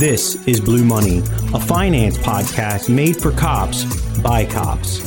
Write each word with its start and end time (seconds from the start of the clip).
This 0.00 0.36
is 0.48 0.62
Blue 0.62 0.82
Money, 0.82 1.18
a 1.52 1.60
finance 1.60 2.16
podcast 2.16 2.88
made 2.88 3.20
for 3.20 3.32
cops 3.32 3.84
by 4.22 4.46
cops. 4.46 5.02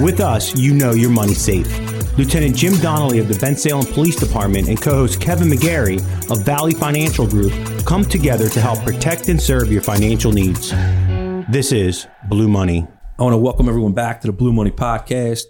With 0.00 0.20
us, 0.20 0.56
you 0.56 0.72
know 0.72 0.92
your 0.92 1.10
money's 1.10 1.42
safe. 1.42 1.68
Lieutenant 2.16 2.56
Jim 2.56 2.72
Donnelly 2.78 3.18
of 3.18 3.28
the 3.28 3.34
Bensalem 3.34 3.92
Police 3.92 4.16
Department 4.16 4.68
and 4.68 4.80
co-host 4.80 5.20
Kevin 5.20 5.48
McGarry 5.48 5.98
of 6.30 6.46
Valley 6.46 6.72
Financial 6.72 7.26
Group 7.26 7.52
come 7.84 8.06
together 8.06 8.48
to 8.48 8.58
help 8.58 8.78
protect 8.86 9.28
and 9.28 9.38
serve 9.38 9.70
your 9.70 9.82
financial 9.82 10.32
needs. 10.32 10.70
This 11.50 11.70
is 11.70 12.06
Blue 12.30 12.48
Money. 12.48 12.86
I 13.18 13.24
want 13.24 13.34
to 13.34 13.38
welcome 13.38 13.68
everyone 13.68 13.92
back 13.92 14.22
to 14.22 14.28
the 14.28 14.32
Blue 14.32 14.54
Money 14.54 14.70
Podcast. 14.70 15.42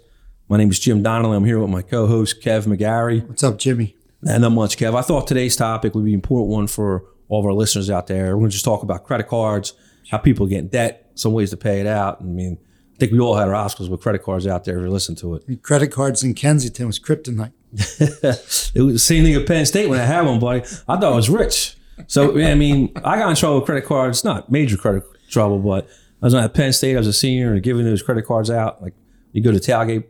My 0.49 0.57
name 0.57 0.71
is 0.71 0.77
Jim 0.77 1.01
Donnelly. 1.01 1.37
I'm 1.37 1.45
here 1.45 1.59
with 1.59 1.69
my 1.69 1.83
co-host 1.83 2.41
Kev 2.41 2.65
McGarry. 2.65 3.25
What's 3.25 3.45
up, 3.45 3.59
Jimmy? 3.59 3.95
And 4.27 4.41
not 4.41 4.49
much, 4.49 4.77
Kev. 4.77 4.93
I 4.93 5.03
thought 5.03 5.25
today's 5.25 5.55
topic 5.55 5.95
would 5.95 6.03
be 6.03 6.11
an 6.11 6.15
important 6.15 6.49
one 6.51 6.67
for 6.67 7.05
all 7.29 7.39
of 7.39 7.45
our 7.45 7.53
listeners 7.53 7.89
out 7.89 8.07
there. 8.07 8.35
We're 8.35 8.41
going 8.41 8.49
to 8.49 8.53
just 8.53 8.65
talk 8.65 8.83
about 8.83 9.05
credit 9.05 9.27
cards, 9.27 9.73
how 10.09 10.17
people 10.17 10.47
get 10.47 10.59
in 10.59 10.67
debt, 10.67 11.11
some 11.15 11.31
ways 11.31 11.51
to 11.51 11.57
pay 11.57 11.79
it 11.79 11.87
out. 11.87 12.17
I 12.19 12.23
mean, 12.25 12.57
I 12.95 12.97
think 12.97 13.13
we 13.13 13.19
all 13.19 13.35
had 13.35 13.47
our 13.47 13.55
obstacles 13.55 13.89
with 13.89 14.01
credit 14.01 14.23
cards 14.23 14.45
out 14.45 14.65
there 14.65 14.77
if 14.77 14.83
you 14.83 14.89
listen 14.89 15.15
to 15.17 15.35
it. 15.35 15.63
Credit 15.63 15.87
cards 15.89 16.23
in 16.23 16.33
Kensington 16.33 16.87
was 16.87 16.99
kryptonite. 16.99 17.53
it 17.71 18.81
was 18.81 18.93
the 18.93 18.99
same 18.99 19.23
thing 19.23 19.35
at 19.35 19.47
Penn 19.47 19.65
State 19.65 19.87
when 19.89 19.99
I 19.99 20.05
had 20.05 20.25
one, 20.25 20.39
buddy. 20.39 20.61
I 20.61 20.97
thought 20.97 21.03
I 21.03 21.15
was 21.15 21.29
rich. 21.29 21.77
So, 22.07 22.39
I 22.41 22.55
mean, 22.55 22.91
I 22.97 23.17
got 23.17 23.29
in 23.29 23.35
trouble 23.35 23.57
with 23.57 23.65
credit 23.65 23.85
cards, 23.85 24.23
not 24.23 24.51
major 24.51 24.75
credit 24.75 25.03
trouble, 25.29 25.59
but 25.59 25.87
I 26.21 26.25
was 26.25 26.33
at 26.33 26.53
Penn 26.53 26.73
State. 26.73 26.95
I 26.95 26.97
was 26.97 27.07
a 27.07 27.13
senior 27.13 27.53
and 27.53 27.61
giving 27.61 27.85
those 27.85 28.01
credit 28.01 28.25
cards 28.25 28.49
out. 28.49 28.81
Like, 28.81 28.93
you 29.31 29.43
go 29.43 29.51
to 29.51 29.59
tailgate, 29.59 30.05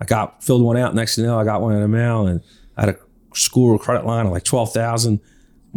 I 0.00 0.04
got 0.04 0.42
filled 0.44 0.62
one 0.62 0.76
out. 0.76 0.94
Next 0.94 1.16
thing 1.16 1.24
you 1.24 1.30
know, 1.30 1.38
I 1.38 1.44
got 1.44 1.60
one 1.60 1.74
in 1.74 1.80
the 1.80 1.88
mail 1.88 2.26
and 2.26 2.42
I 2.76 2.82
had 2.82 2.90
a 2.90 2.98
school 3.34 3.78
credit 3.78 4.06
line 4.06 4.26
of 4.26 4.32
like 4.32 4.44
12,000. 4.44 5.20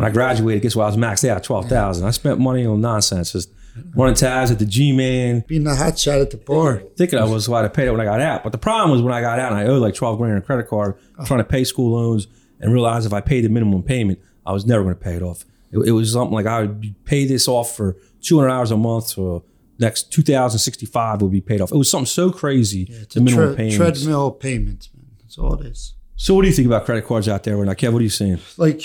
When 0.01 0.09
I 0.09 0.13
graduated, 0.13 0.63
guess 0.63 0.75
what? 0.75 0.85
I 0.85 0.87
was 0.87 0.97
maxed 0.97 1.29
out, 1.29 1.43
12,000. 1.43 2.07
I 2.07 2.09
spent 2.09 2.39
money 2.39 2.65
on 2.65 2.81
nonsense, 2.81 3.33
just 3.33 3.51
running 3.95 4.15
tabs 4.15 4.49
at 4.49 4.57
the 4.57 4.65
G 4.65 4.91
Man. 4.91 5.43
Being 5.47 5.63
the 5.63 5.75
hot 5.75 5.99
shot 5.99 6.19
at 6.19 6.31
the 6.31 6.37
bar. 6.37 6.77
Thinking 6.97 7.19
I 7.19 7.25
was 7.25 7.47
why 7.47 7.63
I 7.63 7.67
paid 7.67 7.87
it 7.87 7.91
when 7.91 8.01
I 8.01 8.05
got 8.05 8.19
out. 8.19 8.43
But 8.43 8.51
the 8.51 8.57
problem 8.57 8.89
was 8.89 9.03
when 9.03 9.13
I 9.13 9.21
got 9.21 9.37
out 9.37 9.51
and 9.51 9.61
I 9.61 9.65
owed 9.65 9.79
like 9.79 9.93
12 9.93 10.17
grand 10.17 10.33
on 10.33 10.39
a 10.39 10.41
credit 10.41 10.67
card, 10.67 10.97
trying 11.25 11.37
to 11.37 11.43
pay 11.43 11.63
school 11.63 11.91
loans 11.91 12.27
and 12.59 12.73
realized 12.73 13.05
if 13.05 13.13
I 13.13 13.21
paid 13.21 13.43
the 13.43 13.49
minimum 13.49 13.83
payment, 13.83 14.17
I 14.43 14.53
was 14.53 14.65
never 14.65 14.81
going 14.81 14.95
to 14.95 14.99
pay 14.99 15.13
it 15.13 15.21
off. 15.21 15.45
It, 15.71 15.87
it, 15.87 15.91
was 15.91 16.11
something 16.11 16.33
like 16.33 16.47
I 16.47 16.61
would 16.61 16.95
pay 17.05 17.27
this 17.27 17.47
off 17.47 17.75
for 17.75 17.95
200 18.21 18.49
hours 18.49 18.71
a 18.71 18.77
month. 18.77 19.09
So 19.09 19.45
next 19.77 20.11
2065 20.11 21.21
would 21.21 21.31
be 21.31 21.41
paid 21.41 21.61
off. 21.61 21.71
It 21.71 21.77
was 21.77 21.91
something 21.91 22.07
so 22.07 22.31
crazy. 22.31 22.87
Yeah, 22.89 23.03
the 23.13 23.21
minimum 23.21 23.49
tre- 23.49 23.55
payments. 23.55 23.77
Treadmill 23.77 24.31
payments, 24.31 24.89
man. 24.95 25.11
That's 25.19 25.37
all 25.37 25.53
it 25.61 25.67
is. 25.67 25.93
So 26.15 26.35
what 26.35 26.43
do 26.43 26.49
you 26.49 26.53
think 26.53 26.67
about 26.67 26.85
credit 26.85 27.05
cards 27.05 27.27
out 27.27 27.43
there 27.43 27.57
right 27.57 27.65
now? 27.65 27.73
Kev, 27.73 27.93
what 27.93 27.99
are 27.99 28.03
you 28.03 28.09
saying? 28.09 28.39
Like 28.57 28.81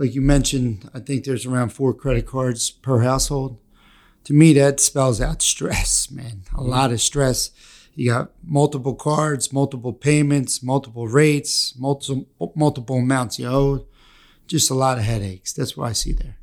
like 0.00 0.14
you 0.14 0.22
mentioned, 0.22 0.88
I 0.94 1.00
think 1.00 1.24
there's 1.24 1.44
around 1.44 1.74
four 1.74 1.92
credit 1.92 2.24
cards 2.24 2.70
per 2.70 3.00
household. 3.00 3.58
To 4.24 4.32
me, 4.32 4.54
that 4.54 4.80
spells 4.80 5.20
out 5.20 5.42
stress, 5.42 6.10
man. 6.10 6.44
A 6.52 6.56
mm-hmm. 6.56 6.70
lot 6.70 6.90
of 6.90 7.02
stress. 7.02 7.50
You 7.94 8.12
got 8.12 8.30
multiple 8.42 8.94
cards, 8.94 9.52
multiple 9.52 9.92
payments, 9.92 10.62
multiple 10.62 11.06
rates, 11.06 11.74
multiple 11.78 12.24
multiple 12.56 12.96
amounts 12.96 13.38
you 13.38 13.46
owe. 13.46 13.86
Just 14.46 14.70
a 14.70 14.74
lot 14.74 14.96
of 14.96 15.04
headaches. 15.04 15.52
That's 15.52 15.76
what 15.76 15.90
I 15.90 15.92
see 15.92 16.12
there. 16.12 16.38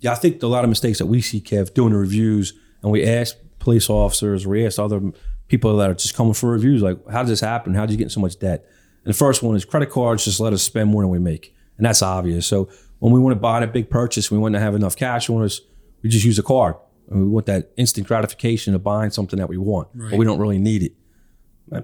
Yeah, 0.00 0.12
I 0.12 0.16
think 0.16 0.42
a 0.42 0.46
lot 0.46 0.64
of 0.64 0.68
mistakes 0.68 0.98
that 0.98 1.06
we 1.06 1.22
see, 1.22 1.40
Kev, 1.40 1.72
doing 1.72 1.92
the 1.92 1.98
reviews, 1.98 2.52
and 2.82 2.92
we 2.92 3.06
ask 3.06 3.36
police 3.58 3.88
officers, 3.88 4.46
we 4.46 4.66
ask 4.66 4.78
other 4.78 5.00
people 5.48 5.78
that 5.78 5.90
are 5.90 5.94
just 5.94 6.14
coming 6.14 6.34
for 6.34 6.50
reviews, 6.50 6.82
like, 6.82 6.98
how 7.10 7.22
did 7.22 7.30
this 7.30 7.40
happen? 7.40 7.72
How 7.72 7.86
did 7.86 7.92
you 7.92 7.98
get 7.98 8.04
in 8.04 8.10
so 8.10 8.20
much 8.20 8.38
debt? 8.38 8.66
And 9.04 9.14
the 9.14 9.18
first 9.18 9.42
one 9.42 9.56
is 9.56 9.64
credit 9.64 9.88
cards 9.88 10.26
just 10.26 10.40
let 10.40 10.52
us 10.52 10.62
spend 10.62 10.90
more 10.90 11.02
than 11.02 11.10
we 11.10 11.18
make. 11.18 11.54
And 11.78 11.86
that's 11.86 12.02
obvious. 12.02 12.46
So 12.46 12.68
when 12.98 13.12
we 13.12 13.20
want 13.20 13.34
to 13.34 13.40
buy 13.40 13.62
a 13.62 13.66
big 13.66 13.90
purchase, 13.90 14.30
we 14.30 14.38
want 14.38 14.54
to 14.54 14.60
have 14.60 14.74
enough 14.74 14.96
cash 14.96 15.30
on 15.30 15.42
us, 15.42 15.60
we 16.02 16.10
just 16.10 16.24
use 16.24 16.38
a 16.38 16.42
card. 16.42 16.74
And 17.08 17.22
we 17.22 17.28
want 17.28 17.46
that 17.46 17.70
instant 17.76 18.06
gratification 18.06 18.74
of 18.74 18.82
buying 18.82 19.10
something 19.10 19.38
that 19.38 19.48
we 19.48 19.56
want, 19.56 19.88
right. 19.94 20.10
but 20.10 20.18
we 20.18 20.26
don't 20.26 20.38
really 20.38 20.58
need 20.58 20.82
it. 20.82 20.92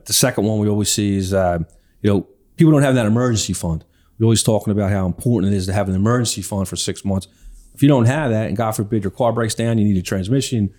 The 0.06 0.12
second 0.12 0.44
one 0.44 0.58
we 0.58 0.68
always 0.68 0.90
see 0.90 1.16
is, 1.16 1.32
uh, 1.32 1.58
you 2.02 2.10
know, 2.10 2.26
people 2.56 2.72
don't 2.72 2.82
have 2.82 2.94
that 2.94 3.06
emergency 3.06 3.52
fund. 3.52 3.84
We're 4.18 4.24
always 4.24 4.42
talking 4.42 4.70
about 4.70 4.90
how 4.90 5.06
important 5.06 5.52
it 5.52 5.56
is 5.56 5.66
to 5.66 5.72
have 5.72 5.88
an 5.88 5.94
emergency 5.94 6.42
fund 6.42 6.68
for 6.68 6.76
six 6.76 7.04
months. 7.04 7.26
If 7.74 7.82
you 7.82 7.88
don't 7.88 8.04
have 8.04 8.30
that, 8.30 8.48
and 8.48 8.56
God 8.56 8.72
forbid 8.72 9.02
your 9.02 9.10
car 9.10 9.32
breaks 9.32 9.54
down, 9.54 9.78
you 9.78 9.84
need 9.84 9.96
a 9.96 10.02
transmission, 10.02 10.72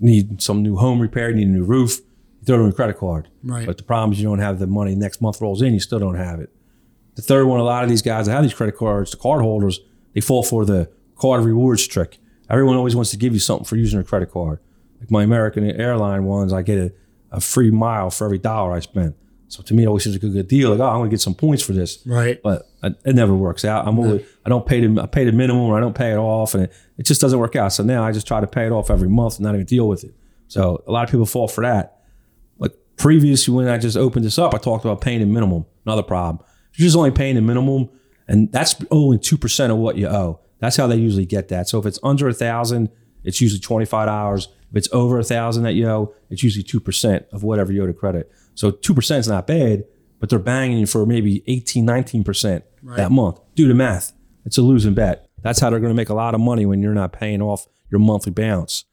need 0.00 0.42
some 0.42 0.62
new 0.62 0.76
home 0.76 1.00
repair, 1.00 1.32
need 1.32 1.46
a 1.46 1.50
new 1.50 1.64
roof, 1.64 2.00
you 2.40 2.46
throw 2.46 2.60
it 2.60 2.62
on 2.62 2.68
a 2.70 2.72
credit 2.72 2.98
card. 2.98 3.28
Right. 3.42 3.66
But 3.66 3.76
the 3.76 3.84
problem 3.84 4.12
is 4.12 4.20
you 4.20 4.28
don't 4.28 4.40
have 4.40 4.58
the 4.58 4.66
money. 4.66 4.94
Next 4.94 5.20
month 5.20 5.40
rolls 5.40 5.62
in, 5.62 5.74
you 5.74 5.80
still 5.80 5.98
don't 5.98 6.16
have 6.16 6.40
it. 6.40 6.50
The 7.14 7.22
third 7.22 7.46
one, 7.46 7.60
a 7.60 7.64
lot 7.64 7.84
of 7.84 7.90
these 7.90 8.02
guys 8.02 8.26
that 8.26 8.32
have 8.32 8.42
these 8.42 8.54
credit 8.54 8.76
cards, 8.76 9.10
the 9.12 9.16
card 9.16 9.42
holders, 9.42 9.80
they 10.14 10.20
fall 10.20 10.42
for 10.42 10.64
the 10.64 10.90
card 11.16 11.44
rewards 11.44 11.86
trick. 11.86 12.18
Everyone 12.50 12.76
always 12.76 12.96
wants 12.96 13.10
to 13.12 13.16
give 13.16 13.32
you 13.32 13.40
something 13.40 13.64
for 13.64 13.76
using 13.76 14.00
a 14.00 14.04
credit 14.04 14.30
card. 14.30 14.60
Like 15.00 15.10
my 15.10 15.22
American 15.22 15.64
airline 15.70 16.24
ones, 16.24 16.52
I 16.52 16.62
get 16.62 16.78
a, 16.78 16.92
a 17.30 17.40
free 17.40 17.70
mile 17.70 18.10
for 18.10 18.24
every 18.24 18.38
dollar 18.38 18.72
I 18.72 18.80
spend. 18.80 19.14
So 19.48 19.62
to 19.62 19.74
me, 19.74 19.84
it 19.84 19.86
always 19.86 20.02
seems 20.04 20.16
like 20.16 20.22
a 20.24 20.28
good 20.28 20.48
deal. 20.48 20.70
Like, 20.70 20.80
oh, 20.80 20.88
I'm 20.88 20.98
going 20.98 21.10
to 21.10 21.14
get 21.14 21.20
some 21.20 21.34
points 21.34 21.62
for 21.62 21.72
this. 21.72 22.04
Right. 22.04 22.42
But 22.42 22.68
I, 22.82 22.88
it 23.04 23.14
never 23.14 23.34
works 23.34 23.64
out. 23.64 23.86
I'm 23.86 23.98
always, 23.98 24.24
I 24.44 24.48
don't 24.48 24.66
pay 24.66 24.84
the, 24.84 25.02
I 25.02 25.06
pay 25.06 25.24
the 25.24 25.32
minimum 25.32 25.62
or 25.62 25.76
I 25.76 25.80
don't 25.80 25.94
pay 25.94 26.10
it 26.10 26.16
off 26.16 26.54
and 26.54 26.64
it, 26.64 26.72
it 26.98 27.06
just 27.06 27.20
doesn't 27.20 27.38
work 27.38 27.54
out. 27.54 27.72
So 27.72 27.84
now 27.84 28.02
I 28.02 28.10
just 28.10 28.26
try 28.26 28.40
to 28.40 28.46
pay 28.46 28.66
it 28.66 28.72
off 28.72 28.90
every 28.90 29.08
month 29.08 29.36
and 29.36 29.44
not 29.44 29.54
even 29.54 29.66
deal 29.66 29.86
with 29.86 30.02
it. 30.02 30.14
So 30.48 30.82
a 30.86 30.90
lot 30.90 31.04
of 31.04 31.10
people 31.10 31.26
fall 31.26 31.46
for 31.46 31.62
that. 31.62 32.02
Like 32.58 32.72
previously 32.96 33.54
when 33.54 33.68
I 33.68 33.78
just 33.78 33.96
opened 33.96 34.24
this 34.24 34.38
up, 34.38 34.54
I 34.54 34.58
talked 34.58 34.84
about 34.84 35.00
paying 35.00 35.20
the 35.20 35.26
minimum. 35.26 35.66
Another 35.86 36.02
problem. 36.02 36.44
You're 36.76 36.86
just 36.86 36.96
only 36.96 37.10
paying 37.10 37.36
the 37.36 37.40
minimum, 37.42 37.88
and 38.28 38.50
that's 38.50 38.74
only 38.90 39.18
two 39.18 39.38
percent 39.38 39.72
of 39.72 39.78
what 39.78 39.96
you 39.96 40.08
owe. 40.08 40.40
That's 40.58 40.76
how 40.76 40.86
they 40.86 40.96
usually 40.96 41.26
get 41.26 41.48
that. 41.48 41.68
So 41.68 41.78
if 41.78 41.86
it's 41.86 41.98
under 42.02 42.28
a 42.28 42.34
thousand, 42.34 42.90
it's 43.22 43.40
usually 43.40 43.60
twenty 43.60 43.86
five 43.86 44.06
dollars. 44.06 44.48
If 44.70 44.78
it's 44.78 44.88
over 44.92 45.18
a 45.18 45.24
thousand 45.24 45.62
that 45.64 45.74
you 45.74 45.88
owe, 45.88 46.14
it's 46.30 46.42
usually 46.42 46.64
two 46.64 46.80
percent 46.80 47.26
of 47.32 47.42
whatever 47.42 47.72
you 47.72 47.82
owe 47.82 47.86
to 47.86 47.92
credit. 47.92 48.30
So 48.54 48.70
two 48.70 48.94
percent 48.94 49.20
is 49.20 49.28
not 49.28 49.46
bad, 49.46 49.84
but 50.20 50.30
they're 50.30 50.38
banging 50.38 50.78
you 50.78 50.86
for 50.86 51.06
maybe 51.06 51.42
18, 51.46 51.84
19 51.84 52.24
percent 52.24 52.64
that 52.96 53.12
month. 53.12 53.38
Do 53.54 53.68
the 53.68 53.74
math. 53.74 54.12
It's 54.44 54.58
a 54.58 54.62
losing 54.62 54.94
bet. 54.94 55.28
That's 55.42 55.60
how 55.60 55.70
they're 55.70 55.80
going 55.80 55.92
to 55.92 55.96
make 55.96 56.08
a 56.08 56.14
lot 56.14 56.34
of 56.34 56.40
money 56.40 56.66
when 56.66 56.82
you're 56.82 56.94
not 56.94 57.12
paying 57.12 57.42
off 57.42 57.66
your 57.90 57.98
monthly 58.00 58.32
balance. 58.32 58.84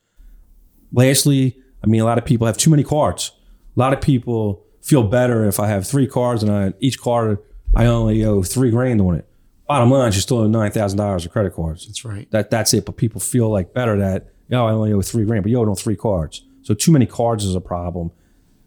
Lastly, 0.92 1.58
I 1.84 1.88
mean, 1.88 2.02
a 2.02 2.06
lot 2.06 2.18
of 2.18 2.26
people 2.26 2.48
have 2.48 2.58
too 2.58 2.70
many 2.70 2.84
cards. 2.84 3.32
A 3.76 3.80
lot 3.80 3.94
of 3.94 4.02
people 4.02 4.66
feel 4.82 5.04
better 5.04 5.46
if 5.46 5.60
I 5.60 5.68
have 5.68 5.88
three 5.88 6.08
cards 6.08 6.44
and 6.44 6.52
I, 6.52 6.74
each 6.80 7.00
card 7.00 7.38
I 7.76 7.86
only 7.86 8.24
owe 8.24 8.44
three 8.44 8.72
grand 8.72 9.02
on 9.02 9.16
it. 9.16 9.28
Bottom 9.68 9.90
line 9.90 10.12
you 10.12 10.20
still 10.20 10.40
owe 10.40 10.48
nine 10.48 10.72
thousand 10.72 10.98
dollars 10.98 11.26
of 11.26 11.32
credit 11.32 11.54
cards. 11.54 11.88
That's 11.88 12.04
right. 12.04 12.30
That 12.32 12.50
that's 12.50 12.74
it. 12.74 12.86
But 12.86 12.98
people 12.98 13.22
feel 13.22 13.50
like 13.50 13.74
better 13.74 13.98
that 14.00 14.28
know 14.50 14.68
I 14.68 14.72
only 14.72 14.94
owe 14.94 15.02
three 15.02 15.26
grand, 15.26 15.44
but 15.44 15.50
you 15.50 15.60
owe 15.60 15.68
on 15.68 15.76
three 15.76 15.96
cards. 15.96 16.44
So 16.64 16.74
too 16.74 16.92
many 16.92 17.06
cards 17.06 17.46
is 17.46 17.56
a 17.56 17.62
problem. 17.62 18.12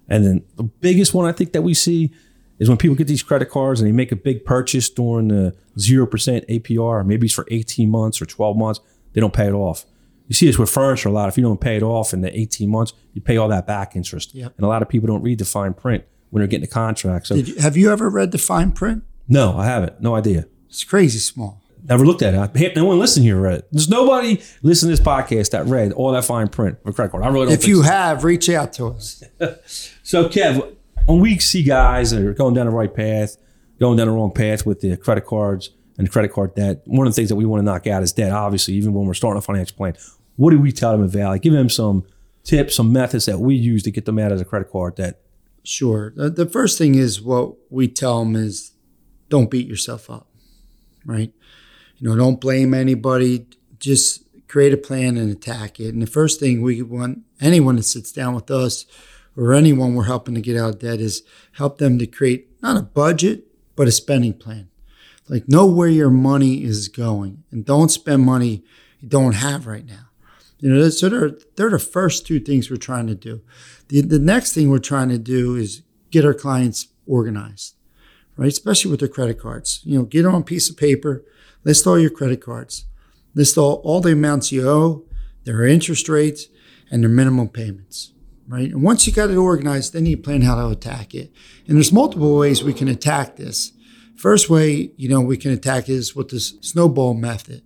And 0.08 0.24
then 0.24 0.44
the 0.56 0.64
biggest 0.64 1.14
one 1.14 1.26
I 1.26 1.32
think 1.32 1.52
that 1.52 1.62
we 1.62 1.74
see 1.74 2.12
is 2.58 2.68
when 2.68 2.78
people 2.78 2.96
get 2.96 3.08
these 3.08 3.22
credit 3.22 3.50
cards 3.50 3.80
and 3.80 3.88
they 3.88 3.92
make 3.92 4.12
a 4.12 4.16
big 4.16 4.44
purchase 4.44 4.88
during 4.88 5.28
the 5.28 5.54
zero 5.78 6.06
percent 6.06 6.46
APR, 6.48 7.06
maybe 7.06 7.26
it's 7.26 7.34
for 7.34 7.46
eighteen 7.50 7.90
months 7.90 8.20
or 8.20 8.26
twelve 8.26 8.56
months, 8.56 8.80
they 9.12 9.20
don't 9.20 9.34
pay 9.34 9.46
it 9.46 9.52
off. 9.52 9.84
You 10.26 10.34
see 10.34 10.46
this 10.46 10.58
with 10.58 10.70
furniture 10.70 11.10
a 11.10 11.12
lot. 11.12 11.28
If 11.28 11.36
you 11.36 11.42
don't 11.42 11.60
pay 11.60 11.76
it 11.76 11.82
off 11.82 12.14
in 12.14 12.22
the 12.22 12.34
18 12.34 12.70
months, 12.70 12.94
you 13.12 13.20
pay 13.20 13.36
all 13.36 13.48
that 13.48 13.66
back 13.66 13.94
interest. 13.94 14.34
Yep. 14.34 14.54
And 14.56 14.64
a 14.64 14.68
lot 14.68 14.80
of 14.80 14.88
people 14.88 15.06
don't 15.06 15.20
read 15.20 15.38
the 15.38 15.44
fine 15.44 15.74
print 15.74 16.02
when 16.34 16.40
they're 16.40 16.48
getting 16.48 16.66
the 16.66 16.66
contract. 16.66 17.28
So, 17.28 17.36
you, 17.36 17.54
have 17.60 17.76
you 17.76 17.92
ever 17.92 18.10
read 18.10 18.32
the 18.32 18.38
fine 18.38 18.72
print? 18.72 19.04
No, 19.28 19.56
I 19.56 19.66
haven't. 19.66 20.00
No 20.00 20.16
idea. 20.16 20.46
It's 20.68 20.82
crazy 20.82 21.20
small. 21.20 21.62
Never 21.84 22.04
looked 22.04 22.22
at 22.22 22.34
it. 22.34 22.38
I, 22.38 22.72
no 22.74 22.86
one 22.86 22.98
listening 22.98 23.26
here 23.26 23.40
read 23.40 23.58
it. 23.58 23.68
There's 23.70 23.88
nobody 23.88 24.42
listening 24.60 24.96
to 24.96 25.00
this 25.00 25.06
podcast 25.06 25.52
that 25.52 25.64
read 25.66 25.92
all 25.92 26.10
that 26.10 26.24
fine 26.24 26.48
print 26.48 26.78
of 26.84 26.96
credit 26.96 27.12
card. 27.12 27.22
I 27.22 27.28
really 27.28 27.46
don't. 27.46 27.54
If 27.54 27.68
you 27.68 27.76
so. 27.76 27.82
have, 27.82 28.24
reach 28.24 28.48
out 28.48 28.72
to 28.72 28.86
us. 28.88 29.22
so, 30.02 30.28
Kev, 30.28 30.74
when 31.06 31.20
we 31.20 31.38
see 31.38 31.62
guys 31.62 32.10
that 32.10 32.20
are 32.20 32.34
going 32.34 32.54
down 32.54 32.66
the 32.66 32.72
right 32.72 32.92
path, 32.92 33.36
going 33.78 33.96
down 33.96 34.08
the 34.08 34.12
wrong 34.12 34.32
path 34.32 34.66
with 34.66 34.80
the 34.80 34.96
credit 34.96 35.26
cards 35.26 35.70
and 35.98 36.08
the 36.08 36.10
credit 36.10 36.32
card 36.32 36.56
debt, 36.56 36.82
one 36.84 37.06
of 37.06 37.12
the 37.12 37.16
things 37.16 37.28
that 37.28 37.36
we 37.36 37.44
want 37.44 37.60
to 37.60 37.64
knock 37.64 37.86
out 37.86 38.02
is 38.02 38.10
debt. 38.10 38.32
Obviously, 38.32 38.74
even 38.74 38.92
when 38.92 39.06
we're 39.06 39.14
starting 39.14 39.38
a 39.38 39.40
financial 39.40 39.76
plan, 39.76 39.94
what 40.34 40.50
do 40.50 40.58
we 40.58 40.72
tell 40.72 40.90
them 40.90 41.04
at 41.04 41.10
Valley? 41.10 41.38
Give 41.38 41.52
them 41.52 41.70
some 41.70 42.04
tips, 42.42 42.74
some 42.74 42.92
methods 42.92 43.26
that 43.26 43.38
we 43.38 43.54
use 43.54 43.84
to 43.84 43.92
get 43.92 44.04
them 44.04 44.18
out 44.18 44.32
of 44.32 44.40
the 44.40 44.44
credit 44.44 44.72
card 44.72 44.96
debt 44.96 45.20
Sure. 45.64 46.12
The 46.14 46.46
first 46.46 46.76
thing 46.76 46.94
is 46.94 47.22
what 47.22 47.54
we 47.70 47.88
tell 47.88 48.20
them 48.20 48.36
is 48.36 48.72
don't 49.30 49.50
beat 49.50 49.66
yourself 49.66 50.10
up, 50.10 50.28
right? 51.06 51.32
You 51.96 52.08
know, 52.08 52.16
don't 52.16 52.40
blame 52.40 52.74
anybody. 52.74 53.46
Just 53.78 54.24
create 54.46 54.74
a 54.74 54.76
plan 54.76 55.16
and 55.16 55.32
attack 55.32 55.80
it. 55.80 55.94
And 55.94 56.02
the 56.02 56.06
first 56.06 56.38
thing 56.38 56.60
we 56.60 56.82
want 56.82 57.20
anyone 57.40 57.76
that 57.76 57.84
sits 57.84 58.12
down 58.12 58.34
with 58.34 58.50
us 58.50 58.84
or 59.38 59.54
anyone 59.54 59.94
we're 59.94 60.04
helping 60.04 60.34
to 60.34 60.42
get 60.42 60.56
out 60.56 60.74
of 60.74 60.78
debt 60.80 61.00
is 61.00 61.22
help 61.52 61.78
them 61.78 61.98
to 61.98 62.06
create 62.06 62.50
not 62.62 62.76
a 62.76 62.82
budget, 62.82 63.46
but 63.74 63.88
a 63.88 63.92
spending 63.92 64.34
plan. 64.34 64.68
Like 65.30 65.48
know 65.48 65.64
where 65.64 65.88
your 65.88 66.10
money 66.10 66.62
is 66.62 66.88
going 66.88 67.42
and 67.50 67.64
don't 67.64 67.88
spend 67.88 68.22
money 68.22 68.62
you 69.00 69.08
don't 69.08 69.34
have 69.34 69.66
right 69.66 69.86
now. 69.86 70.10
You 70.58 70.70
know, 70.70 70.88
so 70.90 71.08
they're, 71.08 71.32
they're 71.56 71.70
the 71.70 71.78
first 71.78 72.26
two 72.26 72.38
things 72.38 72.70
we're 72.70 72.76
trying 72.76 73.06
to 73.06 73.14
do. 73.14 73.40
The, 73.94 74.00
the 74.00 74.18
next 74.18 74.54
thing 74.54 74.70
we're 74.70 74.80
trying 74.80 75.10
to 75.10 75.18
do 75.18 75.54
is 75.54 75.82
get 76.10 76.24
our 76.24 76.34
clients 76.34 76.88
organized, 77.06 77.76
right? 78.36 78.48
Especially 78.48 78.90
with 78.90 78.98
their 78.98 79.08
credit 79.08 79.38
cards. 79.38 79.82
You 79.84 79.96
know, 79.96 80.04
get 80.04 80.26
on 80.26 80.34
a 80.34 80.42
piece 80.42 80.68
of 80.68 80.76
paper, 80.76 81.24
list 81.62 81.86
all 81.86 81.96
your 81.96 82.10
credit 82.10 82.40
cards, 82.40 82.86
list 83.36 83.56
all, 83.56 83.74
all 83.84 84.00
the 84.00 84.10
amounts 84.10 84.50
you 84.50 84.68
owe, 84.68 85.04
their 85.44 85.64
interest 85.64 86.08
rates, 86.08 86.46
and 86.90 87.04
their 87.04 87.08
minimum 87.08 87.50
payments. 87.50 88.12
Right. 88.48 88.68
And 88.68 88.82
once 88.82 89.06
you 89.06 89.12
got 89.12 89.30
it 89.30 89.36
organized, 89.36 89.92
then 89.92 90.06
you 90.06 90.16
plan 90.16 90.42
how 90.42 90.56
to 90.56 90.72
attack 90.72 91.14
it. 91.14 91.32
And 91.68 91.76
there's 91.76 91.92
multiple 91.92 92.36
ways 92.36 92.64
we 92.64 92.74
can 92.74 92.88
attack 92.88 93.36
this. 93.36 93.70
First 94.16 94.50
way, 94.50 94.90
you 94.96 95.08
know, 95.08 95.20
we 95.20 95.36
can 95.36 95.52
attack 95.52 95.88
is 95.88 96.16
with 96.16 96.30
the 96.30 96.40
snowball 96.40 97.14
method. 97.14 97.62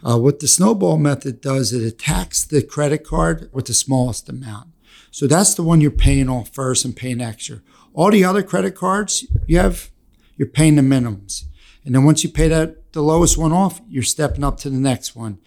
Uh, 0.00 0.16
what 0.16 0.38
the 0.38 0.46
snowball 0.46 0.96
method 0.96 1.40
does, 1.40 1.72
it 1.72 1.84
attacks 1.84 2.44
the 2.44 2.62
credit 2.62 3.02
card 3.02 3.50
with 3.52 3.66
the 3.66 3.74
smallest 3.74 4.28
amount. 4.28 4.68
So 5.16 5.26
that's 5.26 5.54
the 5.54 5.62
one 5.62 5.80
you're 5.80 5.90
paying 5.90 6.28
off 6.28 6.50
first 6.50 6.84
and 6.84 6.94
paying 6.94 7.22
extra. 7.22 7.62
All 7.94 8.10
the 8.10 8.22
other 8.22 8.42
credit 8.42 8.74
cards 8.74 9.24
you 9.46 9.56
have, 9.56 9.90
you're 10.36 10.46
paying 10.46 10.76
the 10.76 10.82
minimums. 10.82 11.44
And 11.86 11.94
then 11.94 12.04
once 12.04 12.22
you 12.22 12.28
pay 12.28 12.48
that 12.48 12.92
the 12.92 13.00
lowest 13.00 13.38
one 13.38 13.50
off, 13.50 13.80
you're 13.88 14.02
stepping 14.02 14.44
up 14.44 14.58
to 14.58 14.68
the 14.68 14.76
next 14.76 15.16
one, 15.16 15.38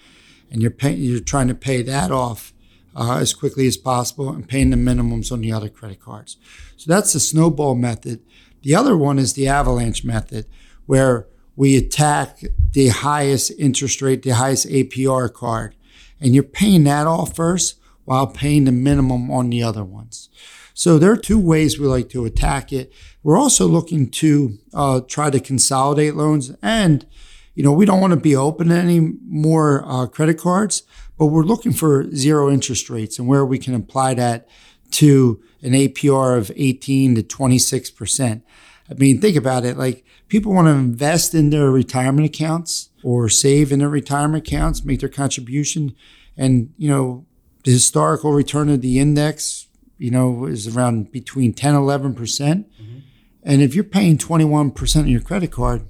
and 0.49 0.63
you're 0.63 0.73
you're 0.89 1.19
trying 1.19 1.49
to 1.49 1.53
pay 1.53 1.83
that 1.83 2.09
off 2.09 2.51
uh, 2.95 3.19
as 3.19 3.35
quickly 3.35 3.67
as 3.67 3.77
possible 3.77 4.29
and 4.29 4.49
paying 4.49 4.71
the 4.71 4.75
minimums 4.75 5.31
on 5.31 5.41
the 5.41 5.51
other 5.51 5.69
credit 5.69 6.01
cards. 6.01 6.37
So 6.75 6.91
that's 6.91 7.13
the 7.13 7.19
snowball 7.19 7.75
method. 7.75 8.21
The 8.63 8.73
other 8.73 8.97
one 8.97 9.19
is 9.19 9.33
the 9.33 9.49
avalanche 9.49 10.03
method, 10.03 10.47
where 10.87 11.27
we 11.55 11.77
attack 11.77 12.39
the 12.71 12.87
highest 12.87 13.51
interest 13.59 14.01
rate, 14.01 14.23
the 14.23 14.31
highest 14.31 14.67
APR 14.67 15.31
card, 15.31 15.75
and 16.19 16.33
you're 16.33 16.41
paying 16.41 16.85
that 16.85 17.05
off 17.05 17.35
first 17.35 17.78
while 18.09 18.25
paying 18.25 18.63
the 18.63 18.71
minimum 18.71 19.29
on 19.29 19.51
the 19.51 19.61
other 19.61 19.83
ones. 19.83 20.29
So 20.73 20.97
there 20.97 21.11
are 21.11 21.15
two 21.15 21.37
ways 21.37 21.77
we 21.77 21.85
like 21.85 22.09
to 22.09 22.25
attack 22.25 22.73
it. 22.73 22.91
We're 23.21 23.37
also 23.37 23.67
looking 23.67 24.09
to 24.09 24.57
uh, 24.73 25.01
try 25.01 25.29
to 25.29 25.39
consolidate 25.39 26.15
loans, 26.15 26.51
and 26.63 27.05
you 27.53 27.63
know 27.63 27.71
we 27.71 27.85
don't 27.85 28.01
want 28.01 28.13
to 28.13 28.19
be 28.19 28.35
open 28.35 28.69
to 28.69 28.75
any 28.75 28.99
more 28.99 29.83
uh, 29.85 30.07
credit 30.07 30.39
cards, 30.39 30.81
but 31.19 31.27
we're 31.27 31.43
looking 31.43 31.71
for 31.71 32.09
zero 32.15 32.49
interest 32.49 32.89
rates 32.89 33.19
and 33.19 33.27
where 33.27 33.45
we 33.45 33.59
can 33.59 33.75
apply 33.75 34.15
that 34.15 34.49
to 34.93 35.39
an 35.61 35.73
APR 35.73 36.35
of 36.35 36.51
18 36.55 37.13
to 37.13 37.21
26 37.21 37.91
percent. 37.91 38.43
I 38.89 38.95
mean, 38.95 39.21
think 39.21 39.35
about 39.35 39.65
it. 39.65 39.77
Like 39.77 40.03
people 40.29 40.51
want 40.51 40.65
to 40.65 40.71
invest 40.71 41.35
in 41.35 41.51
their 41.51 41.69
retirement 41.69 42.25
accounts 42.25 42.89
or 43.03 43.29
save 43.29 43.71
in 43.71 43.77
their 43.77 43.87
retirement 43.87 44.47
accounts, 44.47 44.83
make 44.83 44.99
their 44.99 45.09
contribution. 45.09 45.95
And, 46.35 46.73
you 46.75 46.89
know, 46.89 47.27
the 47.63 47.71
historical 47.71 48.31
return 48.31 48.69
of 48.69 48.81
the 48.81 48.99
index, 48.99 49.67
you 49.97 50.11
know, 50.11 50.45
is 50.45 50.75
around 50.75 51.11
between 51.11 51.53
10, 51.53 51.73
11%. 51.73 52.15
percent 52.15 52.71
mm-hmm. 52.81 52.99
And 53.43 53.61
if 53.61 53.73
you're 53.73 53.83
paying 53.83 54.17
21% 54.17 54.99
on 54.99 55.07
your 55.07 55.21
credit 55.21 55.51
card, 55.51 55.87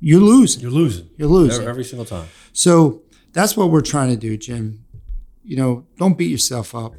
you're 0.00 0.20
losing. 0.20 0.62
You're 0.62 0.70
losing. 0.70 1.08
You're 1.16 1.28
losing. 1.28 1.62
Every, 1.62 1.70
every 1.70 1.84
single 1.84 2.04
time. 2.04 2.28
So 2.52 3.02
that's 3.32 3.56
what 3.56 3.70
we're 3.70 3.80
trying 3.80 4.10
to 4.10 4.16
do, 4.16 4.36
Jim. 4.36 4.84
You 5.42 5.56
know, 5.56 5.86
don't 5.96 6.18
beat 6.18 6.30
yourself 6.30 6.74
up. 6.74 6.94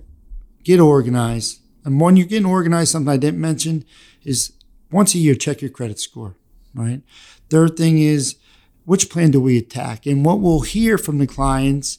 Get 0.63 0.79
organized. 0.79 1.61
And 1.83 2.01
when 2.01 2.17
you're 2.17 2.25
getting 2.25 2.47
organized, 2.47 2.91
something 2.91 3.13
I 3.13 3.17
didn't 3.17 3.39
mention 3.39 3.85
is 4.23 4.53
once 4.91 5.13
a 5.13 5.19
year, 5.19 5.35
check 5.35 5.61
your 5.61 5.69
credit 5.69 5.99
score, 5.99 6.35
right? 6.73 7.01
Third 7.49 7.77
thing 7.77 7.99
is, 7.99 8.37
which 8.85 9.09
plan 9.09 9.31
do 9.31 9.41
we 9.41 9.57
attack? 9.57 10.05
And 10.05 10.25
what 10.25 10.39
we'll 10.39 10.61
hear 10.61 10.97
from 10.97 11.17
the 11.17 11.27
clients, 11.27 11.97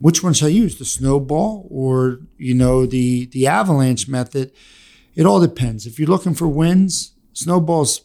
which 0.00 0.22
one 0.22 0.32
should 0.32 0.46
I 0.46 0.50
use, 0.50 0.78
the 0.78 0.84
snowball 0.84 1.68
or, 1.70 2.20
you 2.36 2.54
know, 2.54 2.86
the, 2.86 3.26
the 3.26 3.46
avalanche 3.46 4.08
method? 4.08 4.50
It 5.14 5.26
all 5.26 5.40
depends. 5.40 5.86
If 5.86 5.98
you're 5.98 6.08
looking 6.08 6.34
for 6.34 6.48
wins, 6.48 7.12
snowball's 7.32 8.02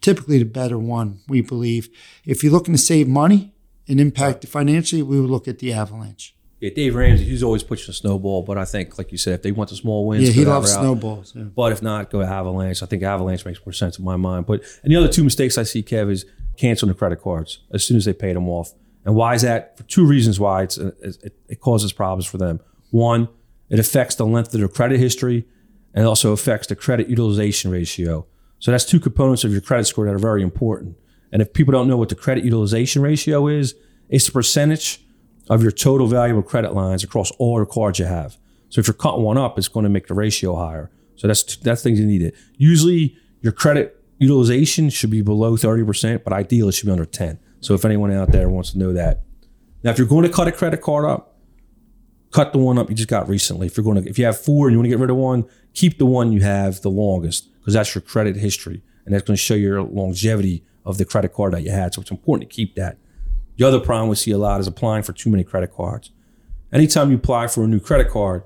typically 0.00 0.38
the 0.38 0.44
better 0.44 0.78
one, 0.78 1.20
we 1.28 1.40
believe. 1.40 1.88
If 2.24 2.42
you're 2.42 2.52
looking 2.52 2.74
to 2.74 2.78
save 2.78 3.08
money 3.08 3.54
and 3.88 4.00
impact 4.00 4.46
financially, 4.46 5.02
we 5.02 5.20
would 5.20 5.30
look 5.30 5.48
at 5.48 5.58
the 5.58 5.72
avalanche. 5.72 6.34
Yeah, 6.60 6.70
Dave 6.74 6.94
Ramsey, 6.94 7.24
he's 7.24 7.42
always 7.42 7.62
pushing 7.62 7.90
a 7.90 7.92
snowball, 7.92 8.42
but 8.42 8.56
I 8.56 8.64
think, 8.64 8.96
like 8.96 9.12
you 9.12 9.18
said, 9.18 9.34
if 9.34 9.42
they 9.42 9.52
want 9.52 9.68
the 9.68 9.76
small 9.76 10.06
wins, 10.06 10.24
yeah, 10.24 10.32
he 10.32 10.44
loves 10.46 10.72
snowballs. 10.72 11.34
Yeah. 11.36 11.42
But 11.44 11.72
if 11.72 11.82
not, 11.82 12.08
go 12.10 12.20
to 12.20 12.26
Avalanche. 12.26 12.82
I 12.82 12.86
think 12.86 13.02
Avalanche 13.02 13.44
makes 13.44 13.60
more 13.66 13.74
sense 13.74 13.98
in 13.98 14.04
my 14.04 14.16
mind. 14.16 14.46
But 14.46 14.62
and 14.82 14.90
the 14.90 14.96
other 14.96 15.08
two 15.08 15.22
mistakes 15.22 15.58
I 15.58 15.64
see, 15.64 15.82
Kev, 15.82 16.10
is 16.10 16.24
canceling 16.56 16.92
the 16.92 16.98
credit 16.98 17.20
cards 17.20 17.58
as 17.72 17.84
soon 17.84 17.98
as 17.98 18.06
they 18.06 18.14
pay 18.14 18.32
them 18.32 18.48
off. 18.48 18.72
And 19.06 19.14
why 19.14 19.34
is 19.34 19.42
that? 19.42 19.78
For 19.78 19.84
two 19.84 20.04
reasons 20.04 20.38
why 20.38 20.64
it's 20.64 20.76
it, 20.76 21.32
it 21.48 21.60
causes 21.60 21.92
problems 21.92 22.26
for 22.26 22.38
them. 22.38 22.60
One, 22.90 23.28
it 23.70 23.78
affects 23.78 24.16
the 24.16 24.26
length 24.26 24.52
of 24.52 24.60
their 24.60 24.68
credit 24.68 24.98
history, 24.98 25.46
and 25.94 26.04
it 26.04 26.08
also 26.08 26.32
affects 26.32 26.66
the 26.66 26.76
credit 26.76 27.08
utilization 27.08 27.70
ratio. 27.70 28.26
So 28.58 28.72
that's 28.72 28.84
two 28.84 29.00
components 29.00 29.44
of 29.44 29.52
your 29.52 29.60
credit 29.60 29.84
score 29.84 30.06
that 30.06 30.14
are 30.14 30.18
very 30.18 30.42
important. 30.42 30.96
And 31.32 31.40
if 31.40 31.52
people 31.52 31.72
don't 31.72 31.88
know 31.88 31.96
what 31.96 32.08
the 32.08 32.14
credit 32.16 32.44
utilization 32.44 33.00
ratio 33.00 33.46
is, 33.46 33.74
it's 34.08 34.26
the 34.26 34.32
percentage 34.32 35.04
of 35.48 35.62
your 35.62 35.70
total 35.70 36.08
valuable 36.08 36.42
credit 36.42 36.74
lines 36.74 37.04
across 37.04 37.30
all 37.32 37.60
the 37.60 37.66
cards 37.66 37.98
you 37.98 38.06
have. 38.06 38.36
So 38.70 38.80
if 38.80 38.88
you're 38.88 38.94
cutting 38.94 39.22
one 39.22 39.38
up, 39.38 39.56
it's 39.56 39.68
going 39.68 39.84
to 39.84 39.90
make 39.90 40.08
the 40.08 40.14
ratio 40.14 40.56
higher. 40.56 40.90
So 41.14 41.28
that's 41.28 41.56
that's 41.56 41.82
things 41.82 42.00
you 42.00 42.06
need 42.06 42.22
it. 42.22 42.34
Usually 42.56 43.16
your 43.40 43.52
credit 43.52 44.02
utilization 44.18 44.90
should 44.90 45.10
be 45.10 45.22
below 45.22 45.52
30%, 45.52 46.24
but 46.24 46.32
ideally 46.32 46.70
it 46.70 46.74
should 46.74 46.86
be 46.86 46.92
under 46.92 47.04
10. 47.04 47.38
So 47.66 47.74
if 47.74 47.84
anyone 47.84 48.12
out 48.12 48.30
there 48.30 48.48
wants 48.48 48.70
to 48.70 48.78
know 48.78 48.92
that. 48.92 49.24
Now 49.82 49.90
if 49.90 49.98
you're 49.98 50.06
going 50.06 50.22
to 50.22 50.28
cut 50.28 50.46
a 50.46 50.52
credit 50.52 50.80
card 50.80 51.04
up, 51.04 51.36
cut 52.30 52.52
the 52.52 52.58
one 52.58 52.78
up 52.78 52.88
you 52.88 52.94
just 52.94 53.08
got 53.08 53.28
recently. 53.28 53.66
If 53.66 53.76
you're 53.76 53.82
going 53.82 54.00
to 54.00 54.08
if 54.08 54.20
you 54.20 54.24
have 54.24 54.38
four 54.38 54.68
and 54.68 54.72
you 54.72 54.78
want 54.78 54.84
to 54.84 54.90
get 54.90 55.00
rid 55.00 55.10
of 55.10 55.16
one, 55.16 55.46
keep 55.74 55.98
the 55.98 56.06
one 56.06 56.30
you 56.30 56.42
have 56.42 56.80
the 56.82 56.90
longest 56.90 57.52
because 57.58 57.74
that's 57.74 57.92
your 57.92 58.02
credit 58.02 58.36
history 58.36 58.84
and 59.04 59.12
that's 59.12 59.24
going 59.24 59.36
to 59.36 59.42
show 59.42 59.54
your 59.54 59.82
longevity 59.82 60.64
of 60.84 60.96
the 60.98 61.04
credit 61.04 61.32
card 61.32 61.54
that 61.54 61.64
you 61.64 61.72
had. 61.72 61.92
So 61.92 62.02
it's 62.02 62.10
important 62.12 62.48
to 62.48 62.54
keep 62.54 62.76
that. 62.76 62.98
The 63.56 63.66
other 63.66 63.80
problem 63.80 64.10
we 64.10 64.14
see 64.14 64.30
a 64.30 64.38
lot 64.38 64.60
is 64.60 64.68
applying 64.68 65.02
for 65.02 65.12
too 65.12 65.30
many 65.30 65.42
credit 65.42 65.74
cards. 65.74 66.12
Anytime 66.72 67.10
you 67.10 67.16
apply 67.16 67.48
for 67.48 67.64
a 67.64 67.66
new 67.66 67.80
credit 67.80 68.10
card, 68.10 68.44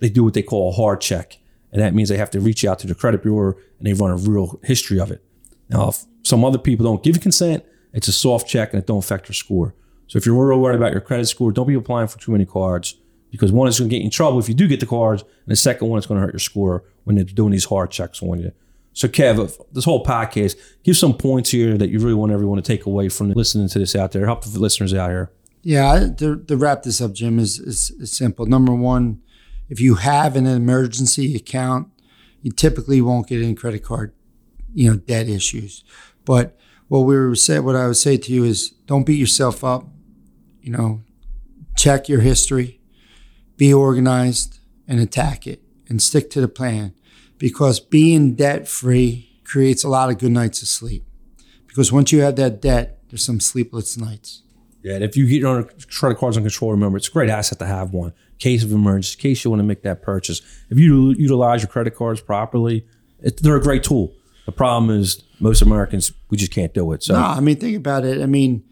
they 0.00 0.08
do 0.08 0.24
what 0.24 0.34
they 0.34 0.42
call 0.42 0.70
a 0.70 0.72
hard 0.72 1.00
check. 1.00 1.38
And 1.70 1.80
that 1.80 1.94
means 1.94 2.08
they 2.08 2.16
have 2.16 2.32
to 2.32 2.40
reach 2.40 2.64
out 2.64 2.80
to 2.80 2.88
the 2.88 2.96
credit 2.96 3.22
bureau 3.22 3.54
and 3.78 3.86
they 3.86 3.92
run 3.92 4.10
a 4.10 4.16
real 4.16 4.58
history 4.64 4.98
of 4.98 5.12
it. 5.12 5.22
Now, 5.68 5.90
if 5.90 6.04
some 6.24 6.44
other 6.44 6.58
people 6.58 6.84
don't 6.84 7.04
give 7.04 7.20
consent, 7.20 7.64
it's 7.92 8.08
a 8.08 8.12
soft 8.12 8.48
check 8.48 8.72
and 8.72 8.82
it 8.82 8.86
don't 8.86 8.98
affect 8.98 9.28
your 9.28 9.34
score. 9.34 9.74
So 10.06 10.18
if 10.18 10.26
you're 10.26 10.34
real 10.34 10.60
worried 10.60 10.76
about 10.76 10.92
your 10.92 11.00
credit 11.00 11.26
score, 11.26 11.52
don't 11.52 11.66
be 11.66 11.74
applying 11.74 12.08
for 12.08 12.18
too 12.18 12.32
many 12.32 12.44
cards 12.44 12.96
because 13.30 13.52
one 13.52 13.68
is 13.68 13.78
going 13.78 13.90
to 13.90 13.94
get 13.94 14.00
you 14.00 14.06
in 14.06 14.10
trouble 14.10 14.38
if 14.38 14.48
you 14.48 14.54
do 14.54 14.68
get 14.68 14.80
the 14.80 14.86
cards, 14.86 15.22
and 15.22 15.52
the 15.52 15.56
second 15.56 15.88
one 15.88 15.98
is 15.98 16.06
going 16.06 16.20
to 16.20 16.24
hurt 16.24 16.32
your 16.32 16.40
score 16.40 16.84
when 17.04 17.16
they're 17.16 17.24
doing 17.24 17.52
these 17.52 17.64
hard 17.66 17.90
checks 17.90 18.22
on 18.22 18.38
you. 18.40 18.52
So, 18.92 19.08
Kev, 19.08 19.60
this 19.72 19.84
whole 19.84 20.02
podcast, 20.02 20.56
give 20.82 20.96
some 20.96 21.18
points 21.18 21.50
here 21.50 21.76
that 21.76 21.90
you 21.90 21.98
really 21.98 22.14
want 22.14 22.32
everyone 22.32 22.56
to 22.56 22.62
take 22.62 22.86
away 22.86 23.10
from 23.10 23.30
listening 23.32 23.68
to 23.68 23.78
this 23.78 23.94
out 23.94 24.12
there. 24.12 24.24
Help 24.24 24.44
the 24.44 24.58
listeners 24.58 24.94
out 24.94 25.10
here. 25.10 25.30
Yeah, 25.62 26.08
to, 26.16 26.42
to 26.44 26.56
wrap 26.56 26.82
this 26.82 27.00
up, 27.00 27.12
Jim, 27.12 27.38
is, 27.38 27.58
is, 27.58 27.90
is 27.90 28.12
simple. 28.12 28.46
Number 28.46 28.74
one, 28.74 29.20
if 29.68 29.80
you 29.80 29.96
have 29.96 30.34
an 30.34 30.46
emergency 30.46 31.34
account, 31.34 31.88
you 32.40 32.52
typically 32.52 33.00
won't 33.02 33.26
get 33.26 33.42
any 33.42 33.54
credit 33.54 33.82
card, 33.82 34.14
you 34.72 34.88
know, 34.88 34.96
debt 34.96 35.28
issues. 35.28 35.84
But 36.24 36.56
what 36.88 37.00
we 37.00 37.16
were 37.16 37.34
say, 37.34 37.58
what 37.58 37.76
I 37.76 37.86
would 37.86 37.96
say 37.96 38.16
to 38.16 38.32
you 38.32 38.44
is, 38.44 38.70
don't 38.86 39.04
beat 39.04 39.18
yourself 39.18 39.64
up. 39.64 39.86
You 40.60 40.72
know, 40.72 41.02
check 41.76 42.08
your 42.08 42.20
history, 42.20 42.80
be 43.56 43.72
organized, 43.72 44.58
and 44.88 45.00
attack 45.00 45.46
it, 45.46 45.62
and 45.88 46.02
stick 46.02 46.30
to 46.30 46.40
the 46.40 46.48
plan 46.48 46.94
because 47.38 47.80
being 47.80 48.34
debt 48.34 48.68
free 48.68 49.40
creates 49.44 49.84
a 49.84 49.88
lot 49.88 50.10
of 50.10 50.18
good 50.18 50.32
nights 50.32 50.62
of 50.62 50.68
sleep. 50.68 51.04
Because 51.66 51.92
once 51.92 52.10
you 52.10 52.20
have 52.22 52.36
that 52.36 52.60
debt, 52.60 52.98
there's 53.08 53.24
some 53.24 53.40
sleepless 53.40 53.96
nights. 53.96 54.42
Yeah, 54.82 54.94
and 54.94 55.04
if 55.04 55.16
you 55.16 55.26
get 55.26 55.40
your 55.40 55.64
credit 55.90 56.18
cards 56.18 56.36
on 56.36 56.42
control, 56.42 56.70
remember 56.70 56.96
it's 56.96 57.08
a 57.08 57.12
great 57.12 57.30
asset 57.30 57.58
to 57.58 57.66
have 57.66 57.92
one. 57.92 58.12
Case 58.38 58.62
of 58.62 58.72
emergency, 58.72 59.18
case 59.20 59.44
you 59.44 59.50
want 59.50 59.60
to 59.60 59.64
make 59.64 59.82
that 59.82 60.02
purchase. 60.02 60.42
If 60.70 60.78
you 60.78 61.10
utilize 61.18 61.62
your 61.62 61.68
credit 61.68 61.94
cards 61.94 62.20
properly, 62.20 62.86
it, 63.20 63.42
they're 63.42 63.56
a 63.56 63.62
great 63.62 63.82
tool. 63.82 64.14
The 64.46 64.52
problem 64.52 64.90
is 64.96 65.22
most 65.40 65.60
Americans 65.60 66.12
we 66.30 66.36
just 66.36 66.52
can't 66.52 66.72
do 66.72 66.92
it. 66.92 67.02
So 67.02 67.14
no, 67.14 67.20
I 67.20 67.40
mean 67.40 67.56
think 67.56 67.76
about 67.76 68.04
it. 68.04 68.22
I 68.22 68.26
mean, 68.26 68.64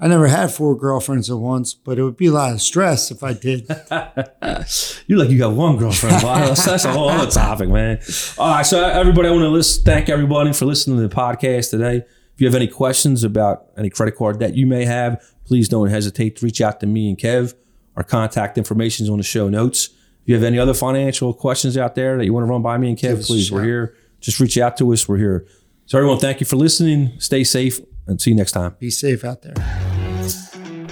I 0.00 0.06
never 0.06 0.26
had 0.28 0.52
four 0.52 0.76
girlfriends 0.76 1.28
at 1.30 1.38
once, 1.38 1.74
but 1.74 1.98
it 1.98 2.02
would 2.02 2.16
be 2.16 2.26
a 2.26 2.32
lot 2.32 2.52
of 2.52 2.62
stress 2.62 3.10
if 3.10 3.22
I 3.22 3.32
did. 3.32 3.66
You're 5.06 5.18
like 5.18 5.30
you 5.30 5.38
got 5.38 5.54
one 5.54 5.76
girlfriend. 5.76 6.20
that's, 6.22 6.64
that's 6.64 6.84
a 6.84 6.92
whole 6.92 7.08
other 7.08 7.30
topic, 7.30 7.68
man. 7.68 8.00
All 8.38 8.50
right, 8.50 8.62
so 8.64 8.84
everybody, 8.84 9.28
I 9.28 9.30
want 9.32 9.42
to 9.42 9.48
list, 9.48 9.84
thank 9.84 10.08
everybody 10.08 10.52
for 10.52 10.66
listening 10.66 10.98
to 10.98 11.06
the 11.06 11.14
podcast 11.14 11.70
today. 11.70 11.96
If 12.34 12.40
you 12.40 12.46
have 12.46 12.54
any 12.54 12.68
questions 12.68 13.24
about 13.24 13.66
any 13.76 13.90
credit 13.90 14.16
card 14.16 14.38
debt 14.38 14.54
you 14.54 14.66
may 14.66 14.84
have, 14.84 15.20
please 15.44 15.68
don't 15.68 15.88
hesitate 15.88 16.36
to 16.36 16.44
reach 16.46 16.60
out 16.60 16.78
to 16.80 16.86
me 16.86 17.08
and 17.08 17.18
Kev. 17.18 17.54
Our 17.96 18.04
contact 18.04 18.56
information 18.56 19.04
is 19.04 19.10
on 19.10 19.18
the 19.18 19.24
show 19.24 19.48
notes. 19.48 19.88
If 20.22 20.28
you 20.28 20.34
have 20.36 20.44
any 20.44 20.58
other 20.60 20.74
financial 20.74 21.34
questions 21.34 21.76
out 21.76 21.96
there 21.96 22.16
that 22.16 22.24
you 22.24 22.32
want 22.32 22.46
to 22.46 22.50
run 22.50 22.62
by 22.62 22.78
me 22.78 22.90
and 22.90 22.96
Kev, 22.98 23.26
please, 23.26 23.50
we're 23.50 23.64
here. 23.64 23.96
Just 24.20 24.40
reach 24.40 24.58
out 24.58 24.76
to 24.78 24.92
us. 24.92 25.08
We're 25.08 25.18
here. 25.18 25.46
So 25.86 25.98
everyone, 25.98 26.18
thank 26.18 26.40
you 26.40 26.46
for 26.46 26.56
listening. 26.56 27.12
Stay 27.18 27.44
safe 27.44 27.80
and 28.06 28.20
see 28.20 28.30
you 28.30 28.36
next 28.36 28.52
time. 28.52 28.76
Be 28.78 28.90
safe 28.90 29.24
out 29.24 29.42
there. 29.42 29.54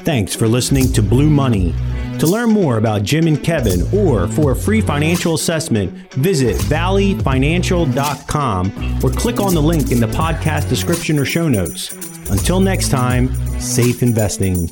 Thanks 0.05 0.35
for 0.35 0.47
listening 0.47 0.93
to 0.93 1.03
Blue 1.03 1.29
Money. 1.29 1.75
To 2.21 2.27
learn 2.27 2.51
more 2.51 2.79
about 2.79 3.03
Jim 3.03 3.27
and 3.27 3.43
Kevin 3.43 3.83
or 3.93 4.29
for 4.29 4.53
a 4.53 4.57
free 4.57 4.81
financial 4.81 5.35
assessment, 5.35 5.93
visit 6.15 6.57
valleyfinancial.com 6.57 9.05
or 9.05 9.11
click 9.11 9.41
on 9.41 9.53
the 9.53 9.61
link 9.61 9.91
in 9.91 10.01
the 10.01 10.07
podcast 10.07 10.71
description 10.71 11.19
or 11.19 11.27
show 11.27 11.49
notes. 11.49 11.93
Until 12.31 12.61
next 12.61 12.89
time, 12.89 13.35
safe 13.61 14.03
investing. 14.03 14.71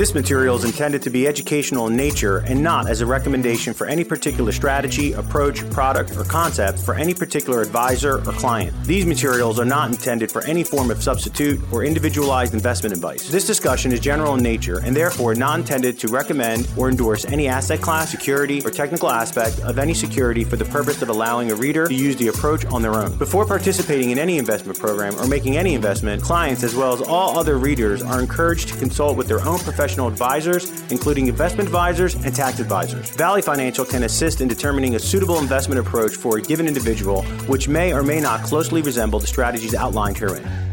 This 0.00 0.14
material 0.14 0.56
is 0.56 0.64
intended 0.64 1.02
to 1.02 1.10
be 1.10 1.26
educational 1.26 1.88
in 1.88 1.94
nature 1.94 2.38
and 2.46 2.62
not 2.62 2.88
as 2.88 3.02
a 3.02 3.06
recommendation 3.06 3.74
for 3.74 3.86
any 3.86 4.02
particular 4.02 4.50
strategy, 4.50 5.12
approach, 5.12 5.68
product, 5.68 6.16
or 6.16 6.24
concept 6.24 6.78
for 6.78 6.94
any 6.94 7.12
particular 7.12 7.60
advisor 7.60 8.26
or 8.26 8.32
client. 8.32 8.74
These 8.84 9.04
materials 9.04 9.60
are 9.60 9.66
not 9.66 9.90
intended 9.90 10.32
for 10.32 10.42
any 10.46 10.64
form 10.64 10.90
of 10.90 11.02
substitute 11.02 11.60
or 11.70 11.84
individualized 11.84 12.54
investment 12.54 12.94
advice. 12.94 13.28
This 13.28 13.46
discussion 13.46 13.92
is 13.92 14.00
general 14.00 14.36
in 14.36 14.42
nature 14.42 14.78
and 14.78 14.96
therefore 14.96 15.34
not 15.34 15.58
intended 15.58 15.98
to 15.98 16.08
recommend 16.08 16.66
or 16.78 16.88
endorse 16.88 17.26
any 17.26 17.46
asset 17.46 17.82
class, 17.82 18.10
security, 18.10 18.62
or 18.64 18.70
technical 18.70 19.10
aspect 19.10 19.60
of 19.60 19.78
any 19.78 19.92
security 19.92 20.44
for 20.44 20.56
the 20.56 20.64
purpose 20.64 21.02
of 21.02 21.10
allowing 21.10 21.50
a 21.50 21.54
reader 21.54 21.86
to 21.86 21.94
use 21.94 22.16
the 22.16 22.28
approach 22.28 22.64
on 22.64 22.80
their 22.80 22.94
own. 22.94 23.18
Before 23.18 23.44
participating 23.44 24.08
in 24.08 24.18
any 24.18 24.38
investment 24.38 24.78
program 24.78 25.14
or 25.16 25.26
making 25.26 25.58
any 25.58 25.74
investment, 25.74 26.22
clients 26.22 26.62
as 26.62 26.74
well 26.74 26.94
as 26.94 27.02
all 27.02 27.38
other 27.38 27.58
readers 27.58 28.00
are 28.00 28.18
encouraged 28.18 28.68
to 28.68 28.78
consult 28.78 29.18
with 29.18 29.28
their 29.28 29.46
own 29.46 29.58
professional 29.90 30.06
advisors, 30.06 30.92
including 30.92 31.26
investment 31.26 31.68
advisors 31.68 32.14
and 32.14 32.34
tax 32.34 32.60
advisors. 32.60 33.10
Valley 33.16 33.42
Financial 33.42 33.84
can 33.84 34.04
assist 34.04 34.40
in 34.40 34.46
determining 34.46 34.94
a 34.94 35.00
suitable 35.00 35.38
investment 35.38 35.80
approach 35.80 36.14
for 36.14 36.38
a 36.38 36.42
given 36.42 36.68
individual, 36.68 37.22
which 37.48 37.66
may 37.66 37.92
or 37.92 38.04
may 38.04 38.20
not 38.20 38.44
closely 38.44 38.82
resemble 38.82 39.18
the 39.18 39.26
strategies 39.26 39.74
outlined 39.74 40.16
herein. 40.16 40.69